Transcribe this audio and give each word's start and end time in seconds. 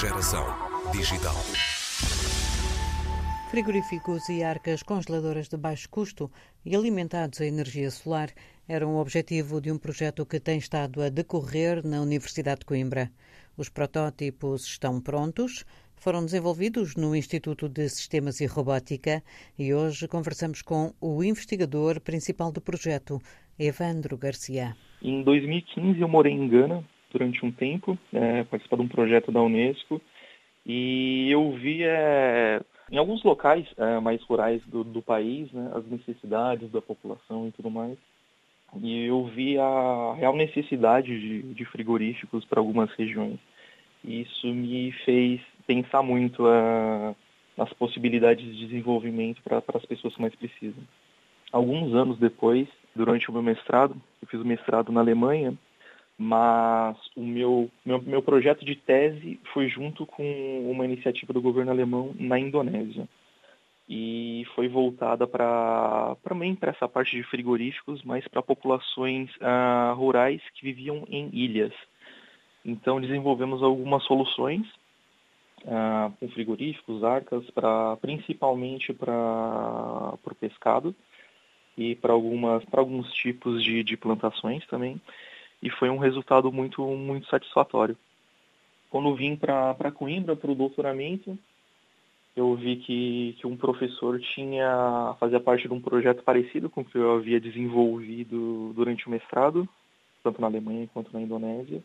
Geração 0.00 0.46
digital. 0.92 1.34
Frigoríficos 3.50 4.30
e 4.30 4.42
arcas 4.42 4.82
congeladoras 4.82 5.46
de 5.46 5.58
baixo 5.58 5.90
custo 5.90 6.30
e 6.64 6.74
alimentados 6.74 7.38
a 7.42 7.44
energia 7.44 7.90
solar 7.90 8.30
eram 8.66 8.94
o 8.94 8.98
objetivo 8.98 9.60
de 9.60 9.70
um 9.70 9.76
projeto 9.76 10.24
que 10.24 10.40
tem 10.40 10.56
estado 10.56 11.02
a 11.02 11.10
decorrer 11.10 11.86
na 11.86 12.00
Universidade 12.00 12.60
de 12.60 12.64
Coimbra. 12.64 13.10
Os 13.58 13.68
protótipos 13.68 14.64
estão 14.64 15.02
prontos, 15.02 15.66
foram 15.96 16.24
desenvolvidos 16.24 16.96
no 16.96 17.14
Instituto 17.14 17.68
de 17.68 17.86
Sistemas 17.90 18.40
e 18.40 18.46
Robótica 18.46 19.22
e 19.58 19.74
hoje 19.74 20.08
conversamos 20.08 20.62
com 20.62 20.94
o 20.98 21.22
investigador 21.22 22.00
principal 22.00 22.50
do 22.50 22.62
projeto, 22.62 23.20
Evandro 23.58 24.16
Garcia. 24.16 24.74
Em 25.02 25.22
2015 25.22 26.00
eu 26.00 26.08
morei 26.08 26.32
em 26.32 26.48
Gana 26.48 26.88
durante 27.10 27.44
um 27.44 27.50
tempo, 27.50 27.98
é, 28.12 28.44
participar 28.44 28.76
de 28.76 28.82
um 28.82 28.88
projeto 28.88 29.30
da 29.32 29.42
Unesco 29.42 30.00
e 30.64 31.30
eu 31.30 31.52
vi 31.52 31.82
é, 31.82 32.60
em 32.90 32.98
alguns 32.98 33.22
locais 33.22 33.66
é, 33.76 34.00
mais 34.00 34.22
rurais 34.22 34.62
do, 34.66 34.84
do 34.84 35.02
país 35.02 35.50
né, 35.52 35.70
as 35.74 35.86
necessidades 35.86 36.70
da 36.70 36.82
população 36.82 37.48
e 37.48 37.52
tudo 37.52 37.70
mais. 37.70 37.96
E 38.80 39.04
eu 39.06 39.24
vi 39.24 39.58
a 39.58 40.14
real 40.16 40.36
necessidade 40.36 41.08
de, 41.08 41.42
de 41.54 41.64
frigoríficos 41.64 42.44
para 42.44 42.60
algumas 42.60 42.90
regiões. 42.92 43.38
Isso 44.04 44.46
me 44.46 44.92
fez 45.04 45.40
pensar 45.66 46.02
muito 46.02 46.44
uh, 46.44 47.14
nas 47.56 47.72
possibilidades 47.72 48.44
de 48.44 48.66
desenvolvimento 48.66 49.42
para 49.42 49.62
as 49.74 49.84
pessoas 49.86 50.14
que 50.14 50.22
mais 50.22 50.34
precisam. 50.34 50.82
Alguns 51.52 51.92
anos 51.94 52.18
depois, 52.18 52.68
durante 52.94 53.28
o 53.28 53.32
meu 53.32 53.42
mestrado, 53.42 53.96
eu 54.22 54.28
fiz 54.28 54.40
o 54.40 54.44
mestrado 54.44 54.92
na 54.92 55.00
Alemanha, 55.00 55.52
mas 56.22 56.98
o 57.16 57.22
meu, 57.22 57.70
meu, 57.82 57.98
meu 58.02 58.20
projeto 58.20 58.62
de 58.62 58.76
tese 58.76 59.40
foi 59.54 59.70
junto 59.70 60.04
com 60.04 60.70
uma 60.70 60.84
iniciativa 60.84 61.32
do 61.32 61.40
governo 61.40 61.70
alemão 61.70 62.14
na 62.18 62.38
Indonésia 62.38 63.08
e 63.88 64.46
foi 64.54 64.68
voltada 64.68 65.26
para 65.26 66.14
também 66.22 66.54
para 66.54 66.72
essa 66.72 66.86
parte 66.86 67.16
de 67.16 67.22
frigoríficos, 67.22 68.02
mas 68.02 68.28
para 68.28 68.42
populações 68.42 69.30
uh, 69.36 69.94
rurais 69.94 70.42
que 70.52 70.62
viviam 70.62 71.06
em 71.08 71.30
ilhas. 71.32 71.72
Então 72.62 73.00
desenvolvemos 73.00 73.62
algumas 73.62 74.02
soluções 74.04 74.66
uh, 75.64 76.12
com 76.20 76.28
frigoríficos, 76.28 77.02
arcas, 77.02 77.48
para 77.52 77.96
principalmente 77.96 78.92
para 78.92 80.18
o 80.22 80.34
pescado 80.38 80.94
e 81.78 81.94
para 81.94 82.12
algumas 82.12 82.62
para 82.66 82.82
alguns 82.82 83.10
tipos 83.14 83.64
de, 83.64 83.82
de 83.82 83.96
plantações 83.96 84.66
também. 84.66 85.00
E 85.62 85.70
foi 85.70 85.90
um 85.90 85.98
resultado 85.98 86.50
muito 86.52 86.82
muito 86.82 87.26
satisfatório. 87.28 87.96
Quando 88.90 89.14
vim 89.14 89.36
para 89.36 89.92
Coimbra 89.92 90.34
para 90.34 90.50
o 90.50 90.54
doutoramento, 90.54 91.38
eu 92.34 92.54
vi 92.54 92.76
que, 92.76 93.36
que 93.38 93.46
um 93.46 93.56
professor 93.56 94.18
tinha 94.20 95.14
fazia 95.20 95.40
parte 95.40 95.68
de 95.68 95.74
um 95.74 95.80
projeto 95.80 96.22
parecido 96.22 96.70
com 96.70 96.80
o 96.80 96.84
que 96.84 96.96
eu 96.96 97.12
havia 97.12 97.40
desenvolvido 97.40 98.72
durante 98.74 99.06
o 99.06 99.10
mestrado, 99.10 99.68
tanto 100.22 100.40
na 100.40 100.46
Alemanha 100.46 100.88
quanto 100.92 101.12
na 101.12 101.20
Indonésia 101.20 101.82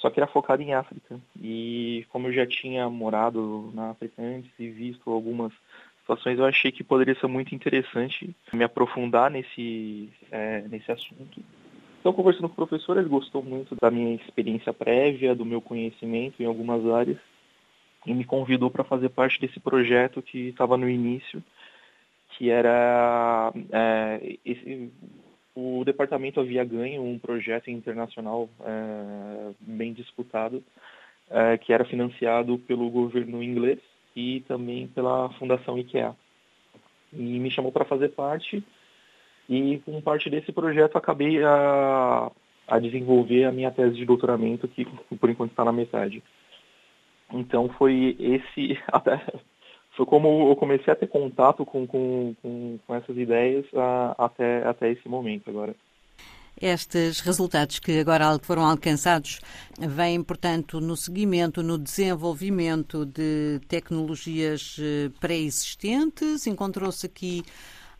só 0.00 0.08
que 0.08 0.18
era 0.18 0.26
focado 0.26 0.62
em 0.62 0.72
África. 0.72 1.20
E 1.40 2.06
como 2.08 2.28
eu 2.28 2.32
já 2.32 2.46
tinha 2.46 2.88
morado 2.88 3.70
na 3.74 3.90
África 3.90 4.20
antes 4.20 4.50
e 4.58 4.68
visto 4.68 5.10
algumas 5.10 5.52
situações, 6.00 6.38
eu 6.38 6.46
achei 6.46 6.72
que 6.72 6.82
poderia 6.82 7.14
ser 7.14 7.26
muito 7.26 7.54
interessante 7.54 8.34
me 8.52 8.64
aprofundar 8.64 9.30
nesse, 9.30 10.10
é, 10.30 10.62
nesse 10.62 10.90
assunto. 10.90 11.42
Então, 12.00 12.14
conversando 12.14 12.48
com 12.48 12.54
o 12.54 12.66
professor, 12.66 12.96
ele 12.96 13.10
gostou 13.10 13.42
muito 13.42 13.76
da 13.80 13.90
minha 13.90 14.14
experiência 14.14 14.72
prévia, 14.72 15.34
do 15.34 15.44
meu 15.44 15.60
conhecimento 15.60 16.42
em 16.42 16.46
algumas 16.46 16.84
áreas, 16.86 17.18
e 18.06 18.14
me 18.14 18.24
convidou 18.24 18.70
para 18.70 18.82
fazer 18.82 19.10
parte 19.10 19.38
desse 19.38 19.60
projeto 19.60 20.22
que 20.22 20.48
estava 20.48 20.78
no 20.78 20.88
início, 20.88 21.44
que 22.30 22.48
era 22.48 23.52
é, 23.70 24.36
esse, 24.46 24.90
o 25.54 25.84
departamento 25.84 26.40
havia 26.40 26.64
ganho 26.64 27.02
um 27.02 27.18
projeto 27.18 27.70
internacional 27.70 28.48
é, 28.60 29.52
bem 29.60 29.92
disputado, 29.92 30.64
é, 31.28 31.58
que 31.58 31.70
era 31.70 31.84
financiado 31.84 32.58
pelo 32.60 32.88
governo 32.88 33.42
inglês 33.42 33.78
e 34.16 34.40
também 34.48 34.88
pela 34.88 35.28
Fundação 35.34 35.78
IKEA. 35.78 36.16
E 37.12 37.38
me 37.38 37.50
chamou 37.50 37.70
para 37.70 37.84
fazer 37.84 38.10
parte, 38.10 38.64
e 39.50 39.82
com 39.84 40.00
parte 40.00 40.30
desse 40.30 40.52
projeto 40.52 40.96
acabei 40.96 41.42
a, 41.42 42.30
a 42.68 42.78
desenvolver 42.78 43.44
a 43.44 43.52
minha 43.52 43.72
tese 43.72 43.96
de 43.96 44.06
doutoramento, 44.06 44.68
que 44.68 44.86
por 45.16 45.28
enquanto 45.28 45.50
está 45.50 45.64
na 45.64 45.72
metade. 45.72 46.22
Então 47.32 47.68
foi 47.70 48.16
esse, 48.20 48.78
até 48.86 49.20
foi 49.96 50.06
como 50.06 50.48
eu 50.48 50.54
comecei 50.54 50.92
a 50.92 50.96
ter 50.96 51.08
contato 51.08 51.66
com, 51.66 51.84
com, 51.84 52.32
com, 52.40 52.78
com 52.86 52.94
essas 52.94 53.16
ideias 53.16 53.66
a, 53.74 54.14
até, 54.16 54.64
até 54.64 54.92
esse 54.92 55.08
momento 55.08 55.50
agora. 55.50 55.74
Estes 56.60 57.20
resultados 57.20 57.80
que 57.80 57.98
agora 58.00 58.38
foram 58.42 58.64
alcançados 58.66 59.40
vêm, 59.78 60.22
portanto, 60.22 60.80
no 60.80 60.96
seguimento, 60.96 61.62
no 61.62 61.78
desenvolvimento 61.78 63.06
de 63.06 63.60
tecnologias 63.66 64.76
eh, 64.78 65.10
pré-existentes? 65.18 66.46
Encontrou-se 66.46 67.06
aqui 67.06 67.42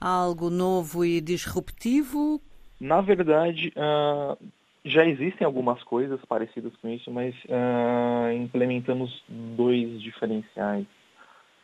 algo 0.01 0.49
novo 0.49 1.05
e 1.05 1.21
disruptivo? 1.21 2.41
Na 2.81 3.03
verdade, 3.03 3.73
uh, 3.77 4.37
já 4.85 5.05
existem 5.05 5.45
algumas 5.45 5.83
coisas 5.83 6.19
parecidas 6.25 6.73
com 6.77 6.89
isso, 6.89 7.11
mas 7.11 7.35
uh, 7.45 8.33
implementamos 8.33 9.23
dois 9.29 10.01
diferenciais. 10.01 10.87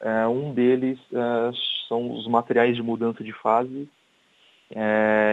Uh, 0.00 0.28
um 0.28 0.52
deles 0.52 0.98
são 1.88 2.12
os 2.12 2.28
materiais 2.28 2.76
de 2.76 2.82
mudança 2.82 3.24
de 3.24 3.32
fase. 3.32 3.88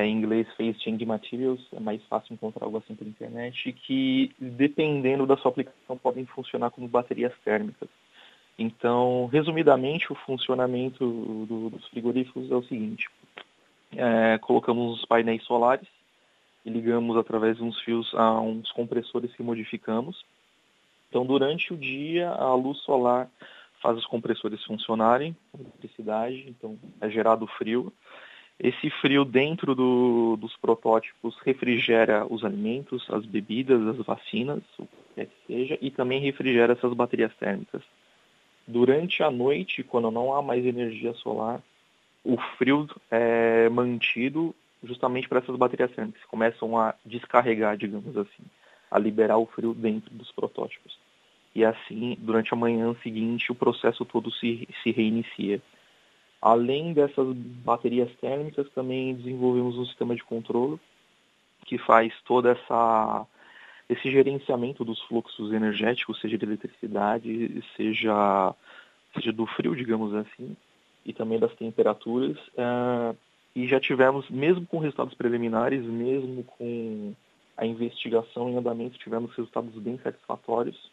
Em 0.06 0.12
inglês, 0.12 0.48
Phase 0.56 0.80
Change 0.80 1.04
Materials, 1.06 1.68
é 1.74 1.80
mais 1.80 2.02
fácil 2.04 2.36
encontrar 2.36 2.66
algo 2.66 2.78
assim 2.78 2.94
pela 2.94 3.10
internet, 3.10 3.74
que 3.74 4.32
dependendo 4.40 5.26
da 5.26 5.36
sua 5.38 5.50
aplicação 5.50 5.98
podem 5.98 6.24
funcionar 6.28 6.70
como 6.70 6.88
baterias 6.88 7.34
térmicas. 7.44 7.90
Então, 8.58 9.28
resumidamente, 9.32 10.12
o 10.12 10.16
funcionamento 10.16 11.06
do, 11.48 11.70
dos 11.70 11.88
frigoríficos 11.88 12.52
é 12.52 12.56
o 12.56 12.64
seguinte: 12.64 13.10
colocamos 14.42 15.00
os 15.00 15.06
painéis 15.06 15.44
solares 15.44 15.88
e 16.66 16.70
ligamos 16.70 17.18
através 17.18 17.58
de 17.58 17.64
uns 17.64 17.80
fios 17.82 18.14
a 18.14 18.40
uns 18.40 18.72
compressores 18.72 19.34
que 19.36 19.44
modificamos. 19.44 20.24
Então, 21.10 21.26
durante 21.26 21.74
o 21.74 21.78
dia, 21.78 22.30
a 22.30 22.54
luz 22.56 22.80
solar 22.80 23.30
faz 23.82 23.98
os 23.98 24.06
compressores 24.06 24.64
funcionarem, 24.64 25.36
eletricidade, 25.60 26.46
então 26.48 26.80
é 27.02 27.10
gerado 27.10 27.46
frio. 27.46 27.92
Esse 28.60 28.90
frio 28.90 29.26
dentro 29.26 29.76
do, 29.76 30.38
dos 30.38 30.56
protótipos 30.56 31.36
refrigera 31.44 32.26
os 32.26 32.46
alimentos, 32.46 33.06
as 33.10 33.26
bebidas, 33.26 33.86
as 33.88 33.98
vacinas, 34.06 34.64
o 34.80 34.86
que 34.86 35.16
quer 35.16 35.26
que 35.26 35.48
seja, 35.48 35.78
e 35.82 35.92
também 35.92 36.22
refrigera 36.22 36.74
essas 36.74 36.94
baterias 36.94 37.36
térmicas. 37.36 37.82
Durante 38.68 39.22
a 39.22 39.30
noite, 39.30 39.84
quando 39.84 40.10
não 40.10 40.34
há 40.34 40.42
mais 40.42 40.66
energia 40.66 41.14
solar, 41.16 41.62
o 42.24 42.38
frio 42.58 42.88
é 43.12 43.68
mantido 43.70 44.56
justamente 44.84 45.28
para 45.28 45.40
essas 45.40 45.56
baterias 45.56 45.92
térmicas, 45.92 46.24
começam 46.26 46.78
a 46.78 46.94
descarregar, 47.06 47.78
digamos 47.78 48.18
assim, 48.18 48.44
a 48.92 49.00
liberar 49.00 49.38
o 49.38 49.46
frio 49.46 49.74
dentro 49.74 50.14
dos 50.14 50.32
protótipos 50.32 50.98
e 51.56 51.64
assim, 51.64 52.18
durante 52.20 52.54
a 52.54 52.58
manhã 52.58 52.96
seguinte, 53.04 53.52
o 53.52 53.56
processo 53.56 54.04
todo 54.06 54.32
se, 54.32 54.68
se 54.82 54.92
reinicia. 54.92 55.62
Além 56.42 56.94
dessas 56.94 57.28
baterias 57.36 58.12
térmicas, 58.20 58.70
também 58.72 59.16
desenvolvemos 59.16 59.78
um 59.78 59.86
sistema 59.86 60.16
de 60.16 60.24
controle 60.24 60.80
que 61.66 61.78
faz 61.78 62.14
toda 62.26 62.52
essa 62.52 63.26
esse 63.90 64.10
gerenciamento 64.10 64.84
dos 64.84 65.02
fluxos 65.04 65.52
energéticos, 65.52 66.20
seja 66.20 66.38
de 66.38 66.46
eletricidade, 66.46 67.64
seja 67.76 68.56
seja 69.14 69.32
do 69.32 69.46
frio, 69.46 69.76
digamos 69.76 70.14
assim, 70.16 70.56
e 71.06 71.14
também 71.14 71.38
das 71.40 71.54
temperaturas. 71.56 72.38
Uh, 72.50 73.16
e 73.56 73.68
já 73.68 73.80
tivemos, 73.80 74.28
mesmo 74.30 74.66
com 74.66 74.80
resultados 74.80 75.14
preliminares, 75.14 75.84
mesmo 75.84 76.44
com 76.44 77.14
a 77.56 77.66
investigação 77.66 78.50
em 78.50 78.58
andamento, 78.58 78.98
tivemos 78.98 79.32
resultados 79.36 79.76
bem 79.76 80.00
satisfatórios 80.00 80.92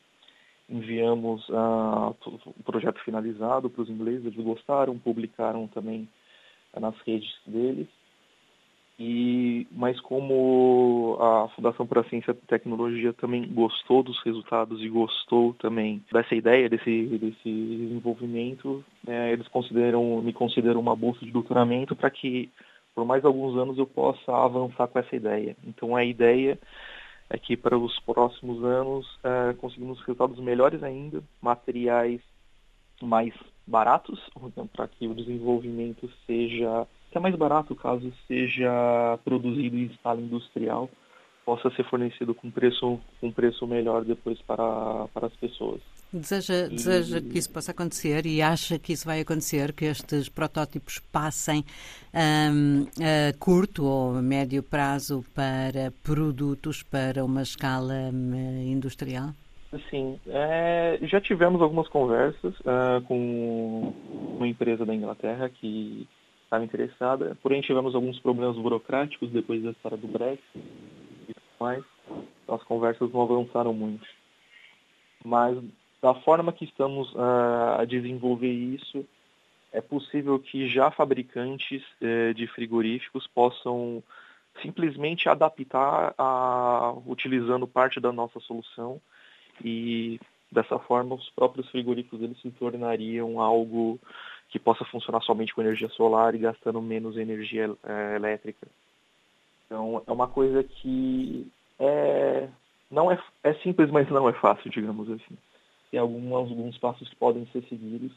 enviamos 0.71 1.47
uh, 1.49 2.15
o 2.47 2.63
projeto 2.63 3.01
finalizado 3.01 3.69
para 3.69 3.83
os 3.83 3.91
ingleses, 3.91 4.25
eles 4.25 4.45
gostaram, 4.45 4.97
publicaram 4.99 5.67
também 5.67 6.09
uh, 6.73 6.81
nas 6.81 6.95
redes 7.01 7.35
deles. 7.45 7.89
E, 9.03 9.67
mas 9.73 9.99
como 9.99 11.17
a 11.19 11.49
Fundação 11.57 11.87
para 11.87 12.03
a 12.03 12.05
Ciência 12.05 12.33
e 12.33 12.47
Tecnologia 12.47 13.15
também 13.15 13.49
gostou 13.51 14.03
dos 14.03 14.23
resultados 14.23 14.83
e 14.83 14.91
gostou 14.91 15.55
também 15.55 16.05
dessa 16.13 16.35
ideia, 16.35 16.69
desse, 16.69 17.07
desse 17.07 17.51
desenvolvimento, 17.51 18.85
né, 19.03 19.33
eles 19.33 19.49
consideram, 19.49 20.21
me 20.21 20.35
consideram 20.35 20.79
uma 20.79 20.95
bolsa 20.95 21.25
de 21.25 21.31
doutoramento 21.31 21.97
para 21.97 22.11
que 22.11 22.51
por 22.95 23.07
mais 23.07 23.25
alguns 23.25 23.57
anos 23.57 23.79
eu 23.79 23.87
possa 23.87 24.37
avançar 24.37 24.87
com 24.87 24.99
essa 24.99 25.17
ideia. 25.17 25.57
Então 25.65 25.97
a 25.97 26.05
ideia 26.05 26.59
é 27.31 27.39
que 27.39 27.57
para 27.57 27.79
os 27.79 27.99
próximos 28.01 28.63
anos 28.63 29.07
é, 29.25 29.55
conseguimos 29.55 29.99
resultados 30.01 30.39
melhores 30.41 30.83
ainda, 30.83 31.23
materiais 31.41 32.21
mais 33.01 33.33
baratos, 33.67 34.21
para 34.77 34.87
que 34.89 35.07
o 35.07 35.15
desenvolvimento 35.15 36.07
seja 36.27 36.87
até 37.11 37.19
mais 37.19 37.35
barato 37.35 37.75
caso 37.75 38.13
seja 38.29 39.19
produzido 39.25 39.77
em 39.77 39.87
escala 39.87 40.21
industrial, 40.21 40.89
possa 41.45 41.69
ser 41.71 41.85
fornecido 41.85 42.33
com 42.35 42.51
preço, 42.51 43.01
com 43.21 43.33
preço 43.33 43.67
melhor 43.67 44.05
depois 44.05 44.41
para, 44.43 45.09
para 45.13 45.27
as 45.27 45.33
pessoas. 45.35 45.81
Deseja, 46.13 46.67
e... 46.67 46.71
deseja 46.71 47.21
que 47.21 47.39
isso 47.39 47.51
possa 47.53 47.73
acontecer 47.73 48.27
e 48.27 48.41
acha 48.41 48.79
que 48.79 48.93
isso 48.93 49.07
vai 49.07 49.21
acontecer, 49.21 49.73
que 49.73 49.87
estes 49.87 50.29
protótipos 50.29 51.01
passem 51.13 51.65
um, 52.15 52.87
a 53.03 53.37
curto 53.39 53.85
ou 53.85 54.17
a 54.17 54.23
médio 54.23 54.63
prazo 54.63 55.25
para 55.35 55.93
produtos 56.05 56.85
para 56.85 57.25
uma 57.25 57.43
escala 57.43 57.95
um, 58.13 58.71
industrial? 58.71 59.31
Sim, 59.89 60.19
é, 60.27 60.99
já 61.03 61.21
tivemos 61.21 61.63
algumas 61.63 61.89
conversas 61.89 62.59
uh, 62.61 63.01
com 63.07 63.93
uma 64.37 64.49
empresa 64.49 64.85
da 64.85 64.93
Inglaterra 64.93 65.49
que 65.49 66.09
estava 66.51 66.65
interessada, 66.65 67.39
porém 67.41 67.61
tivemos 67.61 67.95
alguns 67.95 68.19
problemas 68.19 68.57
burocráticos 68.57 69.31
depois 69.31 69.63
da 69.63 69.71
história 69.71 69.97
do 69.97 70.09
Brexit 70.09 70.43
e 70.57 71.33
tudo 71.33 71.47
mais, 71.61 71.85
então 72.43 72.57
as 72.57 72.63
conversas 72.65 73.13
não 73.13 73.23
avançaram 73.23 73.73
muito. 73.73 74.05
Mas 75.25 75.57
da 76.03 76.13
forma 76.13 76.53
que 76.53 76.65
estamos 76.65 77.13
uh, 77.15 77.79
a 77.79 77.85
desenvolver 77.85 78.51
isso, 78.51 79.07
é 79.73 79.81
possível 79.81 80.41
que 80.41 80.69
já 80.69 80.91
fabricantes 80.91 81.85
uh, 82.03 82.35
de 82.35 82.49
frigoríficos 82.49 83.29
possam 83.29 84.03
simplesmente 84.61 85.29
adaptar 85.29 86.13
a, 86.19 86.95
utilizando 87.07 87.65
parte 87.69 88.01
da 88.01 88.11
nossa 88.11 88.41
solução 88.41 89.01
e 89.65 90.19
dessa 90.51 90.81
forma 90.81 91.15
os 91.15 91.31
próprios 91.31 91.71
frigoríficos 91.71 92.21
eles 92.21 92.41
se 92.41 92.51
tornariam 92.51 93.41
algo 93.41 94.01
que 94.51 94.59
possa 94.59 94.85
funcionar 94.85 95.21
somente 95.23 95.55
com 95.55 95.61
energia 95.61 95.89
solar 95.91 96.35
e 96.35 96.39
gastando 96.39 96.83
menos 96.83 97.17
energia 97.17 97.71
uh, 97.71 98.17
elétrica. 98.17 98.67
Então 99.67 100.03
é 100.07 100.13
uma 100.13 100.29
coisa 100.29 100.63
que 100.65 101.47
é 101.79 102.49
não 102.91 103.11
é, 103.11 103.23
é 103.45 103.55
simples, 103.55 103.91
mas 103.91 104.11
não 104.11 104.29
é 104.29 104.33
fácil, 104.33 104.71
digamos 104.71 105.09
assim 105.11 105.37
tem 105.91 105.99
alguns, 105.99 106.33
alguns 106.33 106.79
passos 106.79 107.09
que 107.09 107.17
podem 107.17 107.47
ser 107.47 107.63
seguidos 107.69 108.13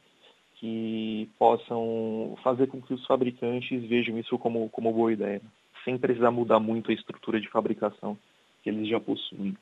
que 0.56 1.30
possam 1.38 2.38
fazer 2.44 2.68
com 2.68 2.82
que 2.82 2.94
os 2.94 3.06
fabricantes 3.06 3.84
vejam 3.84 4.18
isso 4.18 4.38
como, 4.38 4.70
como 4.70 4.94
boa 4.94 5.12
ideia, 5.12 5.42
sem 5.84 5.98
precisar 5.98 6.32
mudar 6.32 6.60
muito 6.60 6.92
a 6.92 6.94
estrutura 6.94 7.42
de 7.42 7.50
fabricação 7.50 8.18
que 8.62 8.70
eles 8.70 8.88
já 8.88 9.00
possuem. 9.00 9.58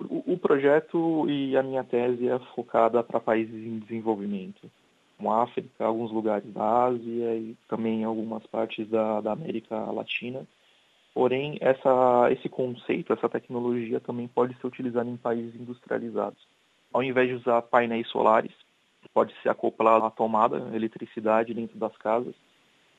O, 0.00 0.32
o 0.32 0.38
projeto 0.38 1.28
e 1.28 1.56
a 1.56 1.62
minha 1.62 1.84
tese 1.84 2.28
é 2.28 2.38
focada 2.54 3.02
para 3.02 3.20
países 3.20 3.54
em 3.54 3.78
desenvolvimento, 3.78 4.68
como 5.20 5.32
África, 5.32 5.84
alguns 5.84 6.10
lugares 6.10 6.50
da 6.52 6.86
Ásia 6.86 7.36
e 7.36 7.56
também 7.68 8.04
algumas 8.04 8.44
partes 8.46 8.88
da, 8.88 9.20
da 9.20 9.32
América 9.32 9.76
Latina. 9.92 10.46
Porém, 11.12 11.58
essa, 11.60 12.28
esse 12.30 12.48
conceito, 12.48 13.12
essa 13.12 13.28
tecnologia 13.28 14.00
também 14.00 14.26
pode 14.28 14.56
ser 14.56 14.66
utilizada 14.66 15.10
em 15.10 15.16
países 15.16 15.54
industrializados 15.60 16.38
ao 16.92 17.02
invés 17.02 17.28
de 17.28 17.34
usar 17.34 17.62
painéis 17.62 18.08
solares, 18.08 18.52
pode 19.14 19.32
ser 19.42 19.48
acoplado 19.48 20.04
à 20.04 20.10
tomada, 20.10 20.70
eletricidade 20.74 21.54
dentro 21.54 21.78
das 21.78 21.96
casas. 21.96 22.34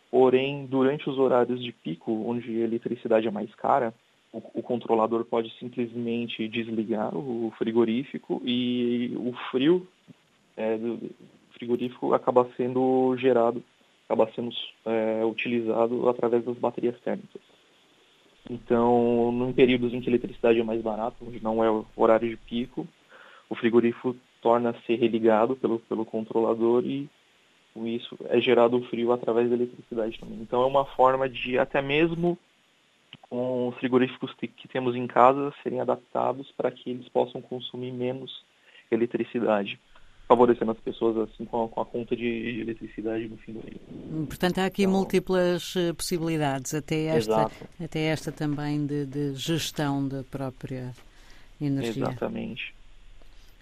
Porém, 0.09 0.65
durante 0.65 1.09
os 1.09 1.17
horários 1.17 1.61
de 1.63 1.71
pico, 1.71 2.11
onde 2.25 2.61
a 2.61 2.65
eletricidade 2.65 3.27
é 3.27 3.31
mais 3.31 3.53
cara, 3.55 3.93
o, 4.33 4.41
o 4.55 4.63
controlador 4.63 5.25
pode 5.25 5.49
simplesmente 5.57 6.47
desligar 6.47 7.15
o 7.15 7.51
frigorífico 7.57 8.41
e 8.45 9.13
o 9.17 9.33
frio 9.51 9.87
é, 10.57 10.77
frigorífico 11.61 12.13
acaba 12.15 12.49
sendo 12.57 13.15
gerado, 13.17 13.63
acaba 14.05 14.29
sendo 14.33 14.49
é, 14.85 15.23
utilizado 15.23 16.09
através 16.09 16.43
das 16.43 16.57
baterias 16.57 16.99
térmicas. 17.01 17.41
Então, 18.49 19.47
em 19.47 19.53
períodos 19.53 19.93
em 19.93 20.01
que 20.01 20.09
a 20.09 20.11
eletricidade 20.11 20.59
é 20.59 20.63
mais 20.63 20.81
barata, 20.81 21.15
onde 21.21 21.41
não 21.41 21.63
é 21.63 21.85
horário 21.95 22.27
de 22.27 22.35
pico, 22.35 22.87
o 23.47 23.53
frigorífico 23.53 24.15
torna-se 24.41 24.95
religado 24.95 25.55
pelo, 25.55 25.79
pelo 25.79 26.03
controlador 26.03 26.83
e 26.83 27.07
com 27.73 27.85
isso 27.85 28.17
é 28.25 28.41
gerado 28.41 28.77
o 28.77 28.83
frio 28.85 29.11
através 29.11 29.47
da 29.47 29.55
eletricidade 29.55 30.19
também. 30.19 30.39
Então 30.41 30.63
é 30.63 30.65
uma 30.65 30.83
forma 30.83 31.29
de 31.29 31.59
até 31.59 31.81
mesmo 31.81 32.37
com 33.29 33.67
os 33.67 33.75
frigoríficos 33.75 34.33
que, 34.33 34.47
que 34.47 34.67
temos 34.67 34.95
em 34.95 35.05
casa 35.05 35.53
serem 35.61 35.79
adaptados 35.79 36.51
para 36.57 36.71
que 36.71 36.89
eles 36.89 37.07
possam 37.09 37.39
consumir 37.41 37.91
menos 37.91 38.43
eletricidade 38.89 39.79
favorecendo 40.31 40.71
as 40.71 40.79
pessoas 40.79 41.29
assim 41.29 41.43
com 41.43 41.65
a, 41.65 41.67
com 41.67 41.81
a 41.81 41.85
conta 41.85 42.15
de, 42.15 42.23
de, 42.23 42.61
eletricidade 42.61 43.27
no 43.27 43.35
fim 43.35 43.51
do 43.51 43.59
dia. 43.59 44.25
Portanto, 44.25 44.59
há 44.59 44.65
aqui 44.65 44.83
então, 44.83 44.93
múltiplas 44.93 45.73
eh, 45.75 45.91
possibilidades, 45.91 46.73
até 46.73 47.07
esta, 47.07 47.51
até 47.83 47.99
esta 48.05 48.31
também 48.31 48.85
de, 48.85 49.05
de, 49.05 49.35
gestão 49.35 50.07
da 50.07 50.23
própria 50.23 50.93
energia. 51.59 52.03
Exatamente. 52.03 52.73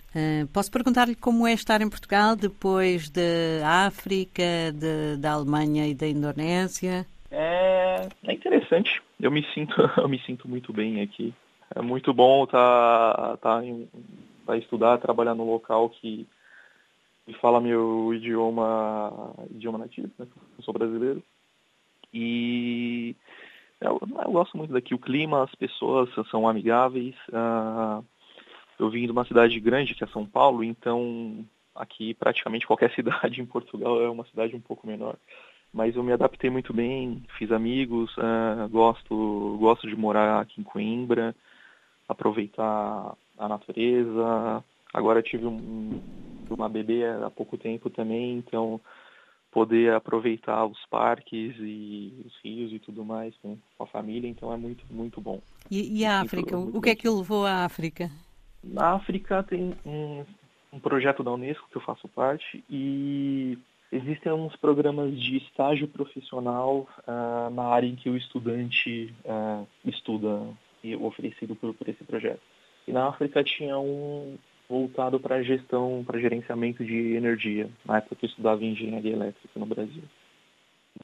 Uh, 0.10 0.46
posso 0.54 0.72
perguntar-lhe 0.72 1.16
como 1.16 1.48
é 1.48 1.54
estar 1.54 1.82
em 1.82 1.90
Portugal 1.90 2.36
depois 2.36 3.10
da 3.10 3.88
África, 3.88 4.72
de, 4.72 5.18
da 5.18 5.32
Alemanha 5.32 5.88
e 5.88 5.96
da 5.96 6.08
Indonésia? 6.08 7.06
É, 7.32 8.08
é 8.26 8.34
interessante. 8.34 9.02
Eu 9.20 9.32
me 9.32 9.44
sinto, 9.56 9.76
eu 9.98 10.08
me 10.08 10.20
sinto 10.20 10.48
muito 10.48 10.72
bem 10.72 11.02
aqui. 11.02 11.34
É 11.76 11.82
muito 11.82 12.14
bom 12.14 12.44
estar 12.44 13.38
tá, 13.38 13.38
tá, 13.38 13.62
tá 14.46 14.58
estudar, 14.58 15.00
trabalhar 15.00 15.34
no 15.34 15.52
local 15.52 15.90
que, 15.90 16.28
fala 17.36 17.60
meu 17.60 18.14
idioma, 18.14 19.34
idioma 19.52 19.78
nativo, 19.78 20.10
né? 20.18 20.28
Eu 20.58 20.64
sou 20.64 20.74
brasileiro. 20.74 21.24
E 22.14 23.16
eu, 23.80 24.00
eu, 24.02 24.32
gosto 24.32 24.58
muito 24.58 24.74
daqui. 24.74 24.94
O 24.94 25.00
clima, 25.00 25.44
as 25.44 25.54
pessoas 25.56 26.10
são 26.30 26.48
amigáveis. 26.48 27.16
Uh, 27.30 28.04
eu 28.80 28.90
vim 28.90 29.06
de 29.06 29.12
uma 29.12 29.26
cidade 29.26 29.60
grande, 29.60 29.94
que 29.96 30.04
é 30.04 30.08
São 30.08 30.26
Paulo, 30.26 30.64
então 30.64 31.46
aqui 31.76 32.14
praticamente 32.14 32.68
qualquer 32.68 32.92
cidade 32.96 33.42
em 33.42 33.46
Portugal 33.46 34.02
é 34.02 34.10
uma 34.10 34.26
cidade 34.26 34.56
um 34.56 34.62
pouco 34.62 34.88
menor. 34.88 35.16
Mas 35.72 35.96
eu 35.96 36.04
me 36.04 36.12
adaptei 36.12 36.50
muito 36.50 36.74
bem, 36.74 37.24
fiz 37.38 37.52
amigos, 37.52 38.16
uh, 38.18 38.68
gosto, 38.70 39.58
gosto 39.60 39.88
de 39.88 39.96
morar 39.96 40.42
aqui 40.42 40.60
em 40.60 40.64
Coimbra, 40.64 41.36
aproveitar 42.08 43.16
a 43.38 43.48
natureza. 43.48 44.64
Agora 44.92 45.22
tive 45.22 45.46
um, 45.46 46.02
uma 46.54 46.70
bebê 46.70 47.06
há 47.06 47.30
pouco 47.30 47.58
tempo 47.58 47.90
também, 47.90 48.38
então 48.38 48.80
poder 49.52 49.94
aproveitar 49.94 50.66
os 50.66 50.80
parques 50.90 51.56
e 51.60 52.14
os 52.26 52.34
rios 52.44 52.72
e 52.72 52.80
tudo 52.80 53.04
mais 53.04 53.36
com, 53.42 53.58
a 53.80 53.86
família, 53.86 54.30
então 54.30 54.54
é 54.54 54.58
muito, 54.58 54.84
muito 54.92 55.20
bom. 55.20 55.42
E, 55.72 56.02
e 56.02 56.06
a 56.06 56.22
África? 56.22 56.58
o 56.58 56.82
que 56.82 56.92
é 56.92 56.96
que 56.96 57.10
o 57.10 57.18
levou 57.18 57.46
à 57.46 57.66
África? 57.66 58.12
Na 58.64 58.94
África 58.94 59.42
tem 59.44 59.74
um, 59.86 60.24
um 60.72 60.80
projeto 60.80 61.24
da 61.24 61.32
Unesco 61.32 61.68
que 61.70 61.78
eu 61.78 61.82
faço 61.82 62.08
parte 62.10 62.64
e 62.70 63.58
existem 63.92 64.32
alguns 64.32 64.56
programas 64.58 65.20
de 65.20 65.38
estágio 65.38 65.88
profissional 65.88 66.88
uh, 67.08 67.50
na 67.52 67.64
área 67.64 67.88
em 67.88 67.96
que 67.96 68.10
o 68.10 68.18
estudante 68.18 69.14
uh, 69.26 69.68
estuda 69.86 70.42
e 70.84 70.96
oferecido 70.96 71.56
por, 71.56 71.74
por, 71.74 71.90
esse 71.90 72.04
projeto. 72.04 72.42
E 72.88 72.92
na 72.92 73.08
África 73.08 73.44
tinha 73.44 73.78
um 73.78 74.38
voltado 74.70 75.20
para 75.20 75.42
gestão, 75.42 76.04
para 76.06 76.20
gerenciamento 76.20 76.86
de 76.86 77.16
energia, 77.16 77.68
na 77.84 77.98
época 77.98 78.16
que 78.16 78.26
eu 78.26 78.30
estudava 78.30 78.64
engenharia 78.64 79.14
elétrica 79.14 79.60
no 79.60 79.66
Brasil. 79.66 80.04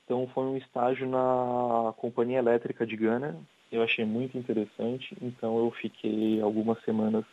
Então 0.03 0.27
foi 0.33 0.43
um 0.45 0.57
estágio 0.57 1.07
na 1.07 1.91
Companhia 1.97 2.37
Elétrica 2.37 2.85
de 2.85 2.95
Gana. 2.95 3.35
Eu 3.71 3.81
achei 3.81 4.05
muito 4.05 4.37
interessante, 4.37 5.17
então 5.19 5.57
eu 5.57 5.71
fiquei 5.71 6.39
algumas 6.41 6.79
semanas 6.83 7.25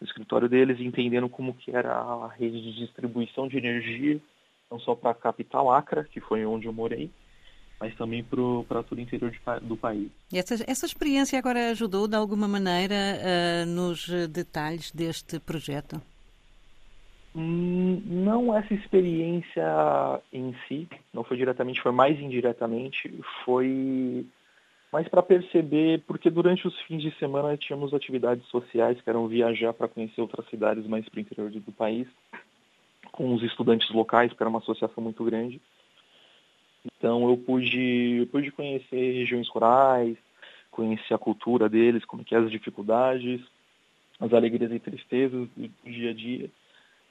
no 0.00 0.06
escritório 0.06 0.48
deles, 0.48 0.80
entendendo 0.80 1.28
como 1.28 1.54
que 1.54 1.74
era 1.74 1.92
a 1.92 2.28
rede 2.28 2.60
de 2.60 2.74
distribuição 2.74 3.46
de 3.46 3.56
energia, 3.56 4.20
não 4.70 4.80
só 4.80 4.94
para 4.94 5.10
a 5.10 5.14
capital 5.14 5.70
Acre, 5.70 6.04
que 6.04 6.20
foi 6.20 6.44
onde 6.44 6.66
eu 6.66 6.72
morei, 6.72 7.10
mas 7.80 7.94
também 7.94 8.24
para 8.24 8.82
todo 8.82 8.98
o 8.98 9.00
interior 9.00 9.30
de, 9.30 9.38
do 9.66 9.76
país. 9.76 10.08
Essa, 10.32 10.54
essa 10.66 10.86
experiência 10.86 11.38
agora 11.38 11.70
ajudou 11.70 12.08
de 12.08 12.16
alguma 12.16 12.48
maneira 12.48 12.94
uh, 12.94 13.66
nos 13.66 14.08
detalhes 14.28 14.90
deste 14.90 15.38
projeto? 15.38 16.00
Hum, 17.36 18.02
não 18.04 18.56
essa 18.56 18.74
experiência 18.74 19.64
em 20.32 20.54
si, 20.66 20.88
não 21.12 21.22
foi 21.22 21.36
diretamente, 21.36 21.80
foi 21.80 21.92
mais 21.92 22.18
indiretamente, 22.18 23.12
foi 23.44 24.26
mas 24.90 25.06
para 25.06 25.22
perceber, 25.22 26.02
porque 26.06 26.30
durante 26.30 26.66
os 26.66 26.78
fins 26.82 27.02
de 27.02 27.10
semana 27.18 27.56
tínhamos 27.56 27.92
atividades 27.92 28.46
sociais 28.46 29.00
que 29.00 29.08
eram 29.08 29.28
viajar 29.28 29.74
para 29.74 29.88
conhecer 29.88 30.20
outras 30.20 30.48
cidades 30.48 30.86
mais 30.86 31.06
para 31.08 31.18
o 31.18 31.20
interior 31.20 31.50
do 31.50 31.72
país, 31.72 32.08
com 33.12 33.34
os 33.34 33.42
estudantes 33.42 33.90
locais, 33.90 34.32
que 34.32 34.42
era 34.42 34.48
uma 34.48 34.60
associação 34.60 35.04
muito 35.04 35.22
grande. 35.24 35.60
Então 36.96 37.28
eu 37.28 37.36
pude, 37.36 38.18
eu 38.20 38.26
pude 38.26 38.50
conhecer 38.50 39.12
regiões 39.12 39.48
rurais, 39.48 40.16
conhecer 40.70 41.14
a 41.14 41.18
cultura 41.18 41.68
deles, 41.68 42.04
como 42.04 42.24
que 42.24 42.34
é 42.34 42.38
as 42.38 42.50
dificuldades, 42.50 43.40
as 44.20 44.32
alegrias 44.32 44.72
e 44.72 44.78
tristezas 44.78 45.48
do 45.56 45.68
dia 45.84 46.10
a 46.10 46.14
dia. 46.14 46.50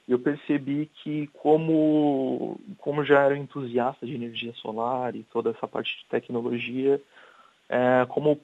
Eu 0.08 0.18
percebi 0.18 0.90
que 1.02 1.26
como 1.34 2.58
como 2.78 3.04
já 3.04 3.22
era 3.24 3.36
entusiasta 3.36 4.06
de 4.06 4.14
energia 4.14 4.52
solar 4.54 5.14
e 5.14 5.22
toda 5.24 5.50
essa 5.50 5.68
parte 5.68 5.98
de 5.98 6.06
tecnologia, 6.06 7.00
é, 7.68 8.06
como 8.08 8.40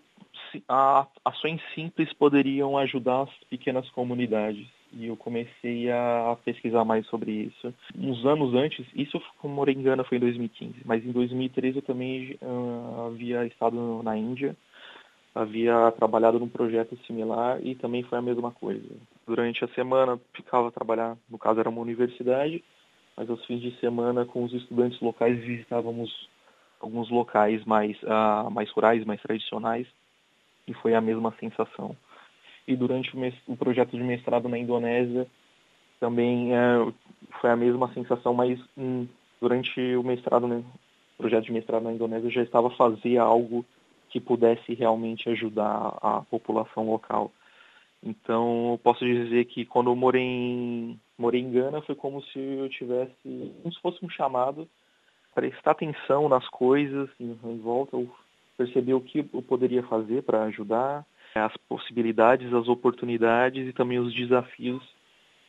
a, 0.68 1.06
ações 1.24 1.60
simples 1.74 2.12
poderiam 2.12 2.76
ajudar 2.78 3.22
as 3.22 3.30
pequenas 3.48 3.88
comunidades. 3.90 4.66
E 4.96 5.06
eu 5.06 5.16
comecei 5.16 5.90
a 5.90 6.36
pesquisar 6.44 6.84
mais 6.84 7.04
sobre 7.06 7.32
isso. 7.32 7.74
Uns 7.98 8.24
anos 8.24 8.54
antes, 8.54 8.86
isso, 8.94 9.20
como 9.38 9.68
engano, 9.68 10.04
foi 10.04 10.18
em 10.18 10.20
2015, 10.20 10.74
mas 10.84 11.04
em 11.04 11.10
2013 11.10 11.78
eu 11.78 11.82
também 11.82 12.38
uh, 12.40 13.06
havia 13.08 13.44
estado 13.44 14.02
na 14.04 14.16
Índia, 14.16 14.56
havia 15.34 15.90
trabalhado 15.92 16.38
num 16.38 16.48
projeto 16.48 16.96
similar 17.06 17.58
e 17.64 17.74
também 17.74 18.04
foi 18.04 18.18
a 18.18 18.22
mesma 18.22 18.52
coisa. 18.52 18.88
Durante 19.26 19.64
a 19.64 19.68
semana 19.68 20.20
ficava 20.32 20.68
a 20.68 20.72
trabalhar, 20.72 21.16
no 21.28 21.38
caso 21.38 21.58
era 21.58 21.68
uma 21.68 21.80
universidade, 21.80 22.62
mas 23.16 23.28
aos 23.28 23.44
fins 23.46 23.60
de 23.60 23.74
semana 23.80 24.24
com 24.24 24.44
os 24.44 24.52
estudantes 24.52 25.00
locais 25.00 25.38
visitávamos 25.40 26.28
alguns 26.80 27.10
locais 27.10 27.64
mais, 27.64 28.00
uh, 28.02 28.50
mais 28.50 28.70
rurais, 28.70 29.04
mais 29.04 29.20
tradicionais, 29.22 29.86
e 30.68 30.74
foi 30.74 30.94
a 30.94 31.00
mesma 31.00 31.34
sensação. 31.40 31.96
E 32.66 32.74
durante 32.76 33.14
o, 33.14 33.52
o 33.52 33.56
projeto 33.56 33.96
de 33.96 34.02
mestrado 34.02 34.48
na 34.48 34.58
Indonésia, 34.58 35.26
também 36.00 36.52
uh, 36.52 36.94
foi 37.40 37.50
a 37.50 37.56
mesma 37.56 37.92
sensação, 37.92 38.34
mas 38.34 38.58
um, 38.76 39.06
durante 39.40 39.80
o 39.96 40.02
mestrado, 40.02 40.46
né, 40.46 40.62
projeto 41.18 41.44
de 41.44 41.52
mestrado 41.52 41.82
na 41.82 41.92
Indonésia, 41.92 42.26
eu 42.26 42.32
já 42.32 42.42
estava 42.42 42.68
a 42.68 42.76
fazer 42.76 43.18
algo 43.18 43.64
que 44.10 44.20
pudesse 44.20 44.74
realmente 44.74 45.28
ajudar 45.28 45.98
a 46.00 46.22
população 46.30 46.88
local. 46.88 47.32
Então, 48.02 48.78
posso 48.82 49.04
dizer 49.04 49.46
que 49.46 49.64
quando 49.64 49.90
eu 49.90 49.96
morei 49.96 50.22
em, 50.22 51.00
morei 51.18 51.40
em 51.40 51.50
Gana, 51.50 51.80
foi 51.82 51.94
como 51.94 52.22
se 52.22 52.38
eu 52.38 52.68
tivesse, 52.68 53.12
como 53.22 53.72
se 53.72 53.80
fosse 53.80 54.04
um 54.04 54.10
chamado 54.10 54.68
prestar 55.34 55.72
atenção 55.72 56.28
nas 56.28 56.46
coisas 56.48 57.08
em, 57.18 57.36
em 57.44 57.58
volta, 57.58 57.96
perceber 58.56 58.94
o 58.94 59.00
que 59.00 59.26
eu 59.32 59.42
poderia 59.42 59.82
fazer 59.84 60.22
para 60.22 60.44
ajudar, 60.44 61.04
as 61.34 61.56
possibilidades, 61.68 62.52
as 62.52 62.68
oportunidades 62.68 63.68
e 63.68 63.72
também 63.72 63.98
os 63.98 64.14
desafios 64.14 64.82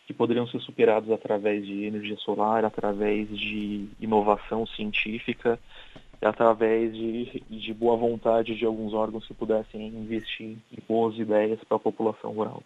que 0.07 0.13
poderiam 0.13 0.47
ser 0.47 0.59
superados 0.61 1.11
através 1.11 1.65
de 1.65 1.85
energia 1.85 2.17
solar, 2.17 2.63
através 2.63 3.27
de 3.29 3.87
inovação 3.99 4.65
científica, 4.67 5.59
através 6.21 6.93
de, 6.93 7.43
de 7.49 7.73
boa 7.73 7.97
vontade 7.97 8.55
de 8.55 8.65
alguns 8.65 8.93
órgãos 8.93 9.27
que 9.27 9.33
pudessem 9.33 9.87
investir 9.87 10.57
em 10.71 10.77
boas 10.87 11.17
ideias 11.17 11.59
para 11.63 11.77
a 11.77 11.79
população 11.79 12.31
rural. 12.31 12.63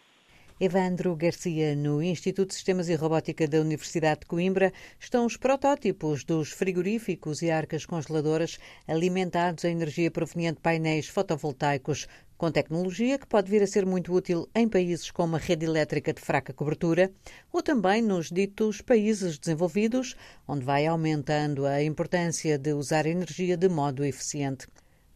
Evandro 0.61 1.15
Garcia, 1.15 1.73
no 1.73 2.03
Instituto 2.03 2.49
de 2.49 2.55
Sistemas 2.55 2.89
e 2.89 2.95
Robótica 2.95 3.47
da 3.47 3.61
Universidade 3.61 4.21
de 4.21 4.25
Coimbra, 4.25 4.73
estão 4.99 5.25
os 5.25 5.37
protótipos 5.37 6.25
dos 6.25 6.51
frigoríficos 6.51 7.41
e 7.41 7.49
arcas 7.49 7.85
congeladoras 7.85 8.59
alimentados 8.85 9.63
a 9.63 9.69
energia 9.69 10.11
proveniente 10.11 10.55
de 10.55 10.61
painéis 10.61 11.07
fotovoltaicos, 11.07 12.09
com 12.39 12.49
tecnologia 12.49 13.19
que 13.19 13.27
pode 13.27 13.51
vir 13.51 13.61
a 13.61 13.67
ser 13.67 13.85
muito 13.85 14.13
útil 14.13 14.47
em 14.55 14.65
países 14.65 15.11
com 15.11 15.25
uma 15.25 15.37
rede 15.37 15.65
elétrica 15.65 16.13
de 16.13 16.21
fraca 16.21 16.53
cobertura 16.53 17.11
ou 17.51 17.61
também 17.61 18.01
nos 18.01 18.31
ditos 18.31 18.79
países 18.79 19.37
desenvolvidos, 19.37 20.15
onde 20.47 20.63
vai 20.63 20.87
aumentando 20.87 21.65
a 21.65 21.83
importância 21.83 22.57
de 22.57 22.71
usar 22.71 23.05
energia 23.05 23.57
de 23.57 23.67
modo 23.67 24.05
eficiente. 24.05 24.67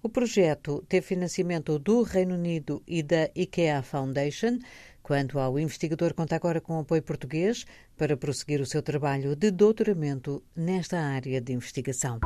O 0.02 0.10
projeto 0.10 0.84
teve 0.90 1.08
financiamento 1.08 1.80
do 1.80 2.04
Reino 2.04 2.36
Unido 2.36 2.84
e 2.86 3.02
da 3.02 3.30
IKEA 3.34 3.82
Foundation. 3.82 4.60
Quanto 5.02 5.40
ao 5.40 5.58
investigador, 5.58 6.14
conta 6.14 6.36
agora 6.36 6.60
com 6.60 6.78
apoio 6.78 7.02
português 7.02 7.66
para 7.96 8.18
prosseguir 8.18 8.60
o 8.60 8.66
seu 8.66 8.82
trabalho 8.82 9.34
de 9.34 9.50
doutoramento 9.50 10.44
nesta 10.54 11.00
área 11.00 11.40
de 11.40 11.54
investigação. 11.54 12.20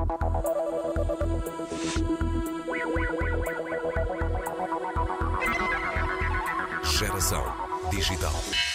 Digital. 7.92 8.67